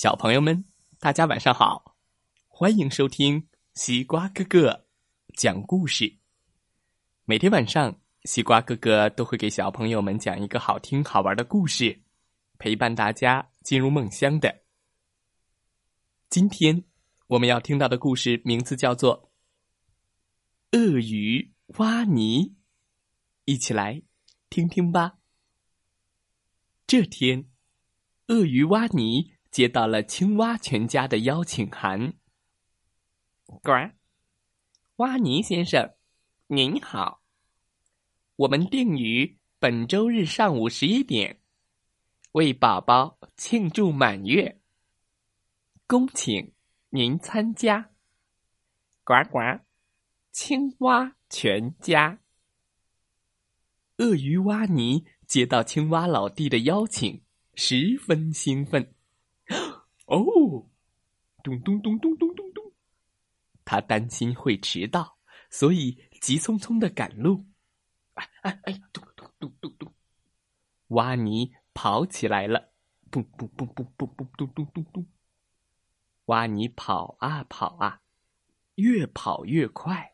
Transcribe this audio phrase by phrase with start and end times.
[0.00, 0.64] 小朋友们，
[0.98, 1.94] 大家晚上好！
[2.48, 4.86] 欢迎收听西瓜哥哥
[5.34, 6.16] 讲故事。
[7.26, 12.00] 每天晚上，西瓜哥哥都会给小朋友们讲一个好听好玩的故事，
[12.58, 14.62] 陪伴大家进入梦乡的。
[16.30, 16.82] 今天
[17.26, 19.30] 我们要听到的故事名字叫做
[20.78, 22.46] 《鳄鱼挖泥》，
[23.44, 24.00] 一起来
[24.48, 25.18] 听听吧。
[26.86, 27.50] 这天，
[28.28, 29.34] 鳄鱼挖泥。
[29.50, 32.14] 接到了青蛙全家的邀请函。
[33.46, 33.72] 呱，
[34.96, 35.94] 蛙尼先生，
[36.46, 37.22] 您好。
[38.36, 41.40] 我们定于本周日上午十一点，
[42.32, 44.60] 为宝宝庆祝满月。
[45.86, 46.52] 恭请
[46.90, 47.90] 您参加。
[49.02, 49.38] 呱呱，
[50.30, 52.20] 青蛙全家。
[53.96, 57.22] 鳄鱼蛙尼接到青蛙老弟的邀请，
[57.54, 58.94] 十分兴奋。
[60.10, 60.68] 哦，
[61.44, 62.72] 咚咚咚咚咚咚咚！
[63.64, 65.16] 他担心会迟到，
[65.50, 67.46] 所以急匆匆的赶路。
[68.14, 68.72] 哎哎哎！
[68.92, 69.92] 咚咚咚咚咚！
[70.88, 72.72] 挖泥跑起来了，
[73.12, 75.06] 嘣嘣嘣嘣嘣嘣咚咚咚咚！
[76.24, 78.02] 挖泥跑啊跑啊，
[78.74, 80.12] 越跑越快，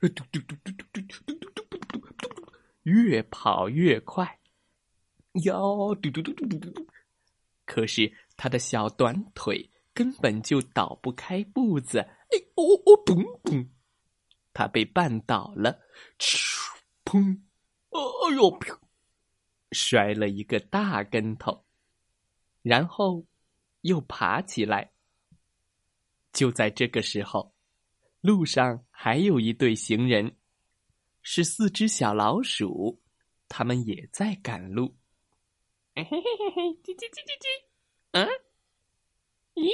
[0.00, 2.52] 嘟嘟嘟嘟嘟嘟嘟嘟嘟嘟嘟，
[2.84, 4.38] 越跑越快，
[5.42, 6.86] 哟，嘟嘟嘟嘟嘟嘟！
[7.66, 8.14] 可是。
[8.36, 13.70] 他的小短腿根本就倒不开步子，哎哦哦咚咚，
[14.52, 15.80] 他被绊倒了，
[16.18, 16.58] 哧
[17.04, 17.40] 砰，
[17.90, 18.78] 哎呦噗，
[19.72, 21.64] 摔了一个大跟头，
[22.62, 23.24] 然后
[23.82, 24.92] 又爬起来。
[26.32, 27.54] 就在这个时候，
[28.20, 30.36] 路上还有一对行人，
[31.22, 33.00] 是四只小老鼠，
[33.48, 34.96] 他们也在赶路。
[35.94, 37.73] 嘿嘿嘿嘿，叽叽叽叽叽。
[38.14, 38.28] 嗯，
[39.54, 39.68] 咦？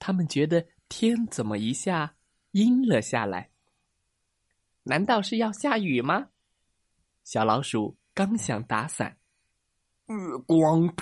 [0.00, 2.16] 他们觉得天怎么一下
[2.50, 3.50] 阴了下来？
[4.82, 6.30] 难道是要下雨吗？
[7.22, 9.16] 小老鼠刚想打伞，
[10.06, 10.92] 月光，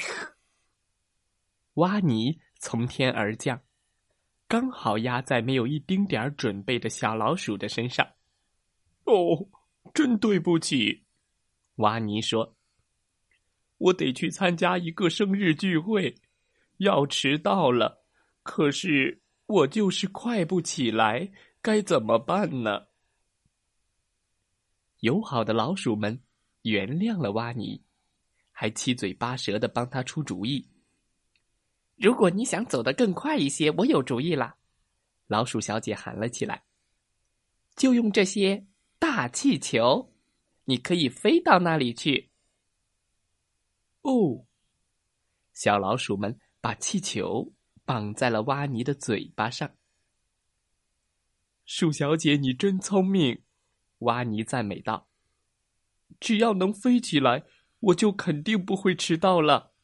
[1.75, 3.63] 挖泥从天而降，
[4.47, 8.07] 刚好压在没有一丁点儿准备的小老鼠的身上。
[9.05, 9.49] 哦，
[9.95, 11.07] 真对不起，
[11.77, 12.55] 挖泥说。
[13.81, 16.15] 我得去参加一个生日聚会，
[16.77, 18.05] 要迟到了。
[18.43, 21.33] 可是我就是快不起来，
[21.63, 22.89] 该怎么办呢？
[24.99, 26.21] 友好的老鼠们
[26.63, 27.83] 原谅了挖泥，
[28.53, 30.69] 还七嘴八舌的帮他出主意。
[31.97, 34.57] 如果你想走得更快一些，我有主意了。
[35.27, 36.65] 老鼠小姐喊了起来
[37.77, 38.67] ：“就用这些
[38.99, 40.13] 大气球，
[40.65, 42.29] 你可以飞到那里去。”
[44.03, 44.47] 哦，
[45.53, 47.53] 小老鼠们把气球
[47.85, 49.77] 绑在了挖泥的嘴巴上。
[51.65, 53.43] 鼠小姐，你真聪明，
[53.99, 55.09] 挖泥赞美道
[56.19, 57.45] ：“只要能飞起来，
[57.81, 59.75] 我就肯定不会迟到了。”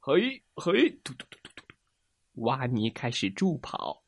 [0.00, 4.04] 嘿，嘿，嘟嘟嘟嘟嘟，挖泥开始助跑，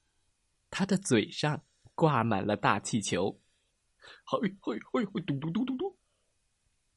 [0.70, 1.62] 他的嘴上
[1.94, 3.40] 挂满了大气球。
[4.24, 5.98] 嘿，嘿，嘿，嘟嘟嘟嘟嘟，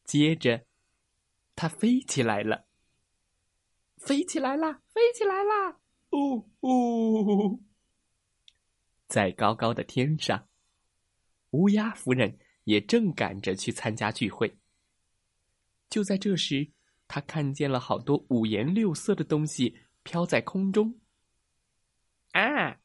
[0.06, 0.66] 接着。
[1.56, 2.66] 它飞起来了，
[3.98, 5.80] 飞起来啦，飞起来啦！
[6.12, 7.64] 呜呜，
[9.08, 10.48] 在高高的天上，
[11.52, 14.58] 乌鸦夫人也正赶着去参加聚会。
[15.90, 16.72] 就在这时，
[17.08, 21.00] 他看见了好多五颜六色的东西飘在空中。
[22.32, 22.80] 啊，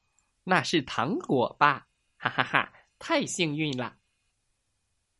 [0.44, 1.88] 那是糖果吧？
[2.16, 2.72] 哈哈哈！
[2.98, 3.98] 太幸运了！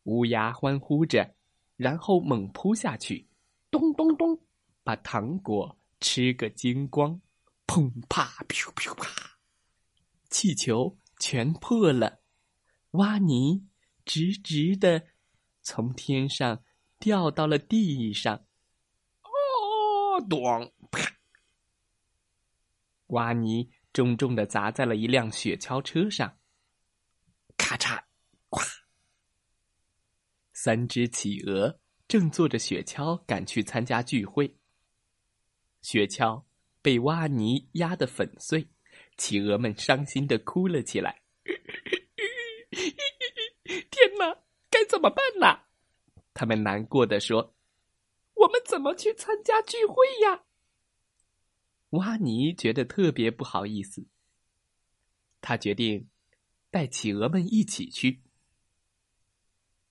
[0.03, 1.35] 乌鸦欢呼着，
[1.77, 3.28] 然后猛扑下去。
[3.71, 4.39] 咚咚咚，
[4.83, 7.21] 把糖果吃个精光！
[7.67, 9.37] 砰啪，噗噗啪，
[10.29, 12.21] 气球全破了，
[12.91, 13.67] 挖泥
[14.05, 15.07] 直直的
[15.61, 16.63] 从天上
[16.97, 18.45] 掉到了地上。
[19.21, 21.19] 哦，咚啪！
[23.07, 26.39] 挖泥重重的砸在了一辆雪橇车上，
[27.55, 28.03] 咔嚓，
[28.49, 28.67] 咵！
[30.53, 31.79] 三只企鹅。
[32.09, 34.55] 正坐着雪橇赶去参加聚会，
[35.83, 36.43] 雪橇
[36.81, 38.67] 被挖泥压得粉碎，
[39.15, 41.21] 企鹅们伤心的哭了起来。
[43.63, 44.41] 天哪，
[44.71, 45.65] 该怎么办呢？
[46.33, 47.53] 他们难过的说
[48.33, 50.45] ：“我们怎么去参加聚会呀？”
[51.91, 54.07] 挖泥觉得特别不好意思，
[55.41, 56.09] 他决定
[56.71, 58.23] 带企鹅们一起去。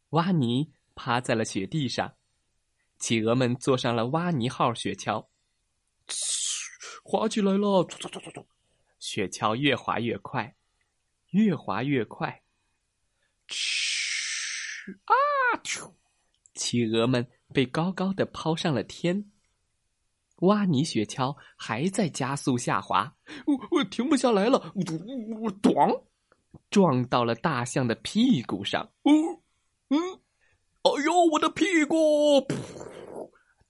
[0.08, 0.72] 挖泥。
[0.98, 2.12] 趴在了雪地上，
[2.98, 5.28] 企鹅们坐上了挖泥号雪橇，
[7.04, 7.86] 滑起来了！
[7.86, 8.44] 唰唰唰唰唰，
[8.98, 10.56] 雪橇越滑越快，
[11.30, 12.42] 越滑越快。
[13.46, 15.14] 哧啊！
[15.62, 15.92] 啾！
[16.54, 17.24] 企鹅们
[17.54, 19.30] 被高高的抛上了天。
[20.38, 23.14] 挖泥雪橇还在加速下滑，
[23.46, 24.58] 我我停不下来了！
[24.74, 24.82] 我
[25.42, 26.02] 我咣，
[26.70, 28.82] 撞到了大象的屁股上。
[29.02, 29.12] 哦，
[29.90, 30.20] 嗯，
[30.96, 32.46] 哎呦，我的屁股！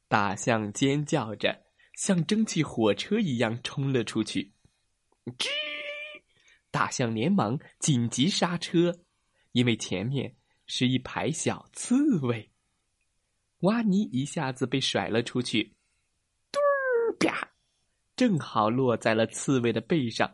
[0.09, 4.53] 大象尖叫着，像蒸汽火车一样冲了出去。
[5.39, 5.49] 吱！
[6.71, 8.95] 大象连忙紧急刹车，
[9.53, 10.35] 因为前面
[10.67, 12.51] 是一排小刺猬。
[13.61, 15.75] 挖泥一下子被甩了出去。
[16.53, 17.51] 嘟儿啪！
[18.15, 20.29] 正好落在了刺猬的背上，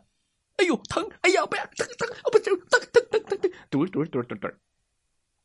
[0.57, 1.07] 哎呦，疼！
[1.21, 2.07] 哎呀，不要，疼疼！
[2.23, 3.51] 哦，不疼，疼疼疼疼疼！
[3.69, 4.47] 嘟嘟嘟嘟嘟！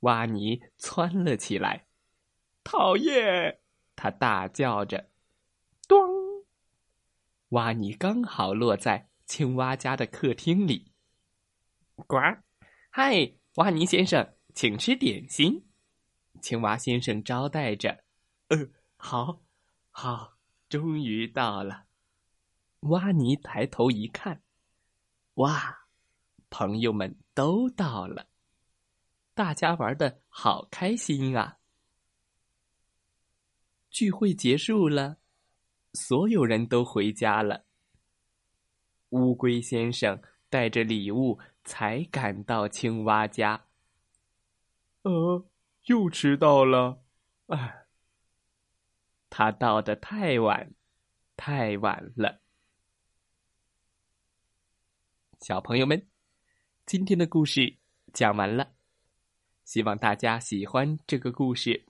[0.01, 1.87] 挖泥窜了起来，
[2.63, 3.59] 讨厌！
[3.97, 5.11] 他大叫着，
[5.89, 5.99] 咚！
[7.51, 10.93] 挖泥刚好落在青蛙家的客厅里。
[12.07, 12.17] 呱！
[12.91, 15.67] 嗨，挖泥先生，请吃点心。
[16.41, 18.05] 青蛙先生招待着。
[18.49, 19.41] 呃，好，
[19.91, 20.37] 好。
[20.71, 21.87] 终于到了，
[22.83, 24.41] 挖泥抬头一看，
[25.35, 25.89] 哇，
[26.49, 28.29] 朋友们都到了，
[29.41, 31.57] 大家玩的好开心啊！
[33.89, 35.17] 聚会结束了，
[35.95, 37.65] 所有人都回家了。
[39.09, 40.21] 乌龟先生
[40.51, 43.65] 带着礼物才赶到青蛙家。
[45.05, 45.43] 呃，
[45.87, 47.03] 又迟到了，
[47.47, 47.87] 唉。
[49.31, 50.75] 他到的太晚，
[51.39, 52.43] 太晚了。
[55.41, 56.07] 小朋友们，
[56.85, 57.79] 今天的故事
[58.13, 58.75] 讲完了，
[59.71, 61.87] 希望大家喜欢这个故事。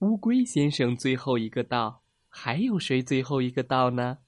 [0.00, 4.18] 乌龟先生最后一个到，还有谁最后一个到呢？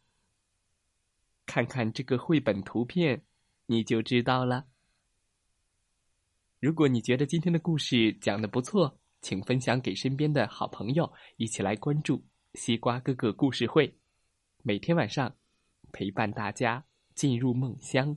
[1.44, 3.26] 看看这个绘本图片，
[3.66, 4.68] 你就知道了。
[6.60, 12.24] 如果你觉得今天的故事讲的不错，请分享给身边的好朋友，一起来关注
[12.54, 13.94] 西瓜哥哥故事会，
[14.62, 15.36] 每天晚上
[15.92, 18.16] 陪伴大家进入梦乡。